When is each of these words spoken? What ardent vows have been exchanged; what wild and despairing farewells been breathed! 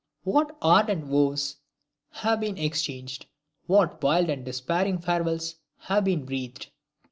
What 0.23 0.57
ardent 0.63 1.03
vows 1.05 1.57
have 2.09 2.39
been 2.39 2.57
exchanged; 2.57 3.27
what 3.67 4.01
wild 4.01 4.31
and 4.31 4.43
despairing 4.43 4.97
farewells 4.97 5.57
been 6.03 6.25
breathed! 6.25 6.71